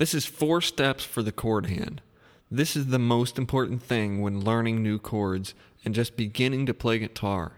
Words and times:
This 0.00 0.14
is 0.14 0.24
four 0.24 0.62
steps 0.62 1.04
for 1.04 1.22
the 1.22 1.30
chord 1.30 1.66
hand. 1.66 2.00
This 2.50 2.74
is 2.74 2.86
the 2.86 2.98
most 2.98 3.36
important 3.36 3.82
thing 3.82 4.22
when 4.22 4.40
learning 4.40 4.82
new 4.82 4.98
chords 4.98 5.52
and 5.84 5.94
just 5.94 6.16
beginning 6.16 6.64
to 6.64 6.72
play 6.72 6.98
guitar. 6.98 7.52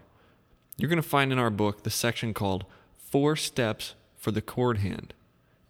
You're 0.75 0.89
going 0.89 1.01
to 1.01 1.07
find 1.07 1.31
in 1.31 1.39
our 1.39 1.49
book 1.49 1.83
the 1.83 1.89
section 1.89 2.33
called 2.33 2.65
Four 2.97 3.37
Steps 3.37 3.95
for 4.17 4.31
the 4.31 4.41
Chord 4.41 4.79
Hand. 4.79 5.13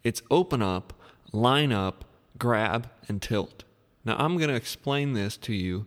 It's 0.04 0.23
open 0.31 0.63
up, 0.63 0.99
line 1.31 1.71
up, 1.71 2.05
grab, 2.39 2.90
and 3.08 3.21
tilt. 3.21 3.64
Now, 4.04 4.16
I'm 4.18 4.38
going 4.38 4.50
to 4.50 4.55
explain 4.55 5.14
this 5.14 5.38
to 5.38 5.54
you. 5.54 5.86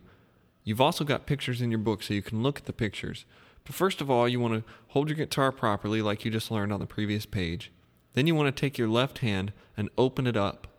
You've 0.63 0.79
also 0.79 1.03
got 1.03 1.25
pictures 1.25 1.61
in 1.61 1.69
your 1.69 1.79
book 1.79 2.01
so 2.01 2.13
you 2.13 2.21
can 2.21 2.41
look 2.41 2.59
at 2.59 2.65
the 2.65 2.71
pictures. 2.71 3.25
But 3.65 3.75
first 3.75 3.99
of 3.99 4.09
all, 4.09 4.29
you 4.29 4.39
want 4.39 4.53
to 4.53 4.71
hold 4.87 5.09
your 5.09 5.17
guitar 5.17 5.51
properly, 5.51 6.01
like 6.01 6.23
you 6.23 6.31
just 6.31 6.49
learned 6.49 6.71
on 6.71 6.79
the 6.79 6.85
previous 6.85 7.25
page. 7.25 7.73
Then 8.13 8.25
you 8.25 8.35
want 8.35 8.55
to 8.55 8.57
take 8.57 8.77
your 8.77 8.87
left 8.87 9.17
hand 9.17 9.51
and 9.75 9.89
open 9.97 10.25
it 10.25 10.37
up. 10.37 10.75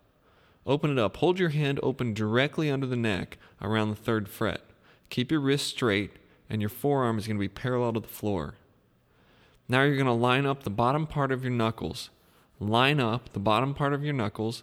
Open 0.68 0.90
it 0.90 0.98
up. 0.98 1.16
Hold 1.16 1.40
your 1.40 1.48
hand 1.48 1.80
open 1.82 2.14
directly 2.14 2.70
under 2.70 2.86
the 2.86 2.94
neck 2.94 3.38
around 3.60 3.88
the 3.88 3.96
third 3.96 4.28
fret. 4.28 4.60
Keep 5.08 5.32
your 5.32 5.40
wrist 5.40 5.66
straight, 5.66 6.12
and 6.48 6.60
your 6.60 6.68
forearm 6.68 7.18
is 7.18 7.26
going 7.26 7.38
to 7.38 7.40
be 7.40 7.48
parallel 7.48 7.94
to 7.94 8.00
the 8.00 8.08
floor. 8.08 8.54
Now 9.68 9.82
you're 9.82 9.96
going 9.96 10.06
to 10.06 10.12
line 10.12 10.46
up 10.46 10.62
the 10.62 10.70
bottom 10.70 11.06
part 11.06 11.32
of 11.32 11.42
your 11.42 11.52
knuckles. 11.52 12.10
Line 12.60 13.00
up 13.00 13.32
the 13.32 13.40
bottom 13.40 13.74
part 13.74 13.92
of 13.94 14.04
your 14.04 14.12
knuckles 14.14 14.62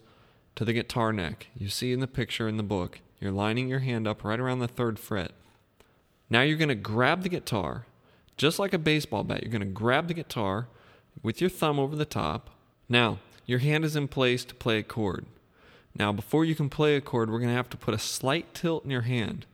to 0.55 0.63
the 0.63 0.73
guitar 0.73 1.11
neck. 1.11 1.47
You 1.57 1.67
see 1.67 1.91
in 1.91 1.99
the 1.99 2.07
picture 2.07 2.47
in 2.47 2.57
the 2.57 2.63
book. 2.63 2.99
You're 3.19 3.31
lining 3.31 3.67
your 3.67 3.79
hand 3.79 4.07
up 4.07 4.23
right 4.23 4.39
around 4.39 4.59
the 4.59 4.67
third 4.67 4.99
fret. 4.99 5.31
Now 6.29 6.41
you're 6.41 6.57
going 6.57 6.69
to 6.69 6.75
grab 6.75 7.23
the 7.23 7.29
guitar 7.29 7.85
just 8.37 8.59
like 8.59 8.73
a 8.73 8.77
baseball 8.77 9.23
bat, 9.23 9.43
you're 9.43 9.51
going 9.51 9.61
to 9.61 9.65
grab 9.65 10.07
the 10.07 10.13
guitar 10.13 10.67
with 11.23 11.39
your 11.39 11.49
thumb 11.49 11.79
over 11.79 11.95
the 11.95 12.05
top. 12.05 12.49
Now, 12.89 13.19
your 13.45 13.59
hand 13.59 13.85
is 13.85 13.95
in 13.95 14.07
place 14.07 14.43
to 14.45 14.55
play 14.55 14.79
a 14.79 14.83
chord. 14.83 15.25
Now, 15.97 16.11
before 16.11 16.43
you 16.43 16.55
can 16.55 16.69
play 16.69 16.95
a 16.95 17.01
chord, 17.01 17.29
we're 17.29 17.39
going 17.39 17.51
to 17.51 17.55
have 17.55 17.69
to 17.69 17.77
put 17.77 17.93
a 17.93 17.99
slight 17.99 18.53
tilt 18.53 18.83
in 18.83 18.91
your 18.91 19.01
hand. 19.01 19.45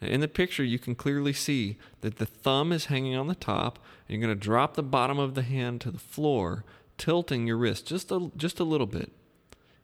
Now, 0.00 0.08
in 0.08 0.20
the 0.20 0.28
picture, 0.28 0.64
you 0.64 0.78
can 0.78 0.94
clearly 0.94 1.32
see 1.32 1.78
that 2.02 2.16
the 2.16 2.26
thumb 2.26 2.70
is 2.70 2.86
hanging 2.86 3.16
on 3.16 3.28
the 3.28 3.34
top, 3.34 3.78
and 4.06 4.18
you're 4.18 4.26
going 4.26 4.38
to 4.38 4.44
drop 4.44 4.74
the 4.74 4.82
bottom 4.82 5.18
of 5.18 5.34
the 5.34 5.42
hand 5.42 5.80
to 5.80 5.90
the 5.90 5.98
floor, 5.98 6.64
tilting 6.98 7.46
your 7.46 7.56
wrist 7.56 7.86
just 7.86 8.12
a, 8.12 8.30
just 8.36 8.60
a 8.60 8.64
little 8.64 8.86
bit. 8.86 9.10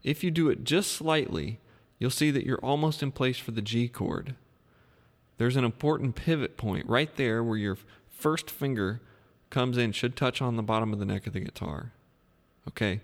If 0.03 0.23
you 0.23 0.31
do 0.31 0.51
it 0.51 0.65
just 0.65 0.93
slightly, 0.93 1.61
you'll 1.99 2.11
see 2.11 2.31
that 2.31 2.45
you're 2.45 2.59
almost 2.59 3.03
in 3.03 3.13
place 3.13 3.39
for 3.39 3.53
the 3.53 3.63
G 3.63 3.89
chord. 3.89 4.35
There's 5.39 5.57
an 5.57 5.65
important 5.65 6.15
pivot 6.15 6.57
point 6.57 6.87
right 6.89 7.15
there 7.17 7.43
where 7.43 7.57
your 7.57 7.79
first 8.11 8.51
finger 8.51 9.01
comes 9.51 9.79
in 9.79 9.93
should 9.93 10.17
touch 10.17 10.43
on 10.43 10.57
the 10.57 10.63
bottom 10.63 10.93
of 10.93 10.99
the 10.99 11.05
neck 11.05 11.27
of 11.27 11.33
the 11.33 11.41
guitar. 11.41 11.93
Okay. 12.69 13.01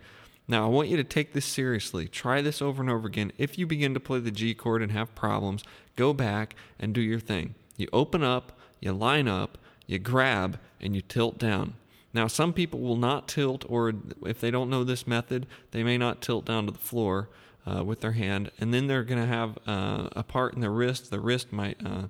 Now, 0.51 0.65
I 0.65 0.69
want 0.69 0.89
you 0.89 0.97
to 0.97 1.05
take 1.05 1.35
this 1.35 1.45
seriously. 1.45 2.09
Try 2.09 2.41
this 2.41 2.63
over 2.63 2.83
and 2.83 2.91
over 2.91 3.07
again. 3.07 3.33
If 3.37 3.59
you 3.59 3.67
begin 3.67 3.93
to 3.93 4.01
play 4.01 4.19
the 4.19 4.31
G 4.31 4.55
chord 4.55 4.81
and 4.81 4.91
have 4.93 5.15
problems, 5.15 5.63
go 5.95 6.15
back 6.15 6.57
and 6.79 6.95
do 6.95 7.03
your 7.03 7.21
thing. 7.21 7.55
You 7.77 7.87
open 7.93 8.25
up, 8.25 8.59
you 8.81 8.93
line 8.93 9.29
up, 9.29 9.59
you 9.87 9.99
grab, 9.99 10.59
and 10.81 10.97
you 10.97 11.03
tilt 11.03 11.39
down. 11.39 11.75
Now, 12.15 12.27
some 12.29 12.55
people 12.55 12.81
will 12.81 12.97
not 12.97 13.29
tilt, 13.29 13.67
or 13.69 13.93
if 14.25 14.41
they 14.41 14.51
don't 14.51 14.71
know 14.71 14.85
this 14.85 15.07
method, 15.07 15.47
they 15.73 15.83
may 15.83 15.99
not 15.99 16.23
tilt 16.23 16.47
down 16.47 16.65
to 16.65 16.73
the 16.73 16.79
floor 16.79 17.29
uh, 17.67 17.85
with 17.85 18.01
their 18.01 18.13
hand, 18.13 18.51
and 18.59 18.73
then 18.73 18.87
they're 18.87 19.05
going 19.05 19.21
to 19.21 19.27
have 19.27 19.59
uh, 19.67 20.09
a 20.17 20.23
part 20.23 20.55
in 20.55 20.61
the 20.61 20.71
wrist. 20.71 21.11
The 21.11 21.21
wrist 21.21 21.53
might 21.53 21.85
uh, 21.85 22.05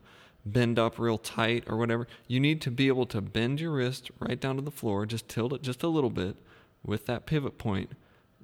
bend 0.47 0.79
up 0.79 1.01
real 1.01 1.19
tight 1.19 1.65
or 1.67 1.77
whatever. 1.77 2.07
You 2.29 2.39
need 2.39 2.63
to 2.63 2.71
be 2.71 2.87
able 2.87 3.07
to 3.07 3.21
bend 3.21 3.61
your 3.61 3.73
wrist 3.73 4.13
right 4.21 4.41
down 4.41 4.55
to 4.57 4.63
the 4.63 4.71
floor, 4.71 5.07
just 5.07 5.29
tilt 5.29 5.53
it 5.53 5.63
just 5.63 5.83
a 5.83 5.89
little 5.89 6.11
bit 6.11 6.37
with 6.85 7.07
that 7.07 7.27
pivot 7.27 7.59
point. 7.59 7.91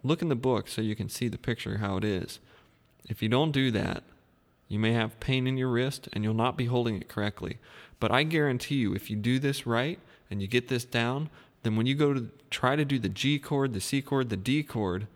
Look 0.05 0.20
in 0.20 0.28
the 0.28 0.36
book 0.36 0.69
so 0.69 0.83
you 0.83 0.94
can 0.94 1.08
see 1.08 1.28
the 1.28 1.38
picture 1.38 1.78
how 1.78 1.97
it 1.97 2.05
is. 2.05 2.38
If 3.08 3.22
you 3.22 3.28
don't 3.30 3.52
do 3.52 3.70
that, 3.70 4.05
you 4.69 4.78
may 4.78 4.92
have 4.92 5.19
pain 5.19 5.47
in 5.47 5.56
your 5.56 5.70
wrist 5.70 6.08
and 6.12 6.22
you'll 6.22 6.34
not 6.34 6.58
be 6.58 6.66
holding 6.66 6.97
it 6.97 7.08
correctly. 7.08 7.58
But 8.00 8.12
I 8.12 8.22
guarantee 8.22 8.77
you, 8.77 8.94
if 8.94 9.10
you 9.10 9.16
do 9.16 9.38
this 9.38 9.66
right 9.66 9.98
and 10.31 10.43
you 10.43 10.47
get 10.47 10.69
this 10.69 10.84
down, 10.84 11.31
then 11.62 11.75
when 11.75 11.87
you 11.87 11.94
go 11.94 12.12
to 12.12 12.28
try 12.50 12.76
to 12.76 12.84
do 12.84 12.98
the 12.98 13.09
G 13.09 13.38
chord, 13.38 13.72
the 13.72 13.81
C 13.81 14.03
chord, 14.03 14.28
the 14.28 14.37
D 14.37 14.62
chord, 14.62 15.06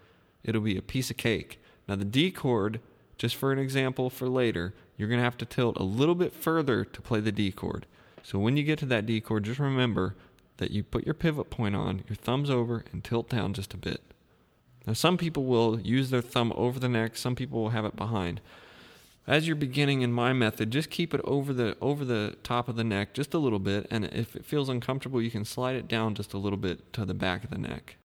it'll 0.42 0.62
be 0.62 0.78
a 0.78 0.82
piece 0.82 1.10
of 1.10 1.18
cake. 1.18 1.60
Now, 1.86 1.96
the 1.96 2.06
D 2.06 2.30
chord, 2.30 2.80
just 3.18 3.36
for 3.36 3.52
an 3.52 3.58
example 3.58 4.08
for 4.08 4.28
later, 4.28 4.74
you're 4.96 5.08
going 5.08 5.20
to 5.20 5.24
have 5.24 5.36
to 5.38 5.44
tilt 5.44 5.76
a 5.76 5.82
little 5.82 6.14
bit 6.14 6.32
further 6.32 6.84
to 6.86 7.02
play 7.02 7.20
the 7.20 7.32
D 7.32 7.52
chord. 7.52 7.84
So 8.22 8.38
when 8.38 8.56
you 8.56 8.62
get 8.62 8.78
to 8.80 8.86
that 8.86 9.04
D 9.04 9.20
chord, 9.20 9.44
just 9.44 9.60
remember 9.60 10.14
that 10.56 10.70
you 10.70 10.82
put 10.82 11.04
your 11.04 11.14
pivot 11.14 11.50
point 11.50 11.76
on, 11.76 12.04
your 12.08 12.16
thumbs 12.16 12.48
over, 12.48 12.84
and 12.90 13.04
tilt 13.04 13.28
down 13.28 13.52
just 13.52 13.74
a 13.74 13.78
bit. 13.78 14.00
Now, 14.88 14.94
some 14.94 15.18
people 15.18 15.44
will 15.44 15.78
use 15.80 16.08
their 16.08 16.22
thumb 16.22 16.50
over 16.56 16.80
the 16.80 16.88
neck, 16.88 17.18
some 17.18 17.36
people 17.36 17.60
will 17.60 17.68
have 17.68 17.84
it 17.84 17.94
behind. 17.94 18.40
As 19.26 19.46
you're 19.46 19.54
beginning 19.54 20.00
in 20.00 20.14
my 20.14 20.32
method, 20.32 20.70
just 20.70 20.88
keep 20.88 21.12
it 21.12 21.20
over 21.24 21.52
the 21.52 21.76
over 21.82 22.06
the 22.06 22.36
top 22.42 22.70
of 22.70 22.76
the 22.76 22.84
neck 22.84 23.12
just 23.12 23.34
a 23.34 23.38
little 23.38 23.58
bit, 23.58 23.86
and 23.90 24.06
if 24.06 24.34
it 24.34 24.46
feels 24.46 24.70
uncomfortable, 24.70 25.20
you 25.20 25.30
can 25.30 25.44
slide 25.44 25.76
it 25.76 25.88
down 25.88 26.14
just 26.14 26.32
a 26.32 26.38
little 26.38 26.56
bit 26.56 26.90
to 26.94 27.04
the 27.04 27.12
back 27.12 27.44
of 27.44 27.50
the 27.50 27.58
neck. 27.58 27.96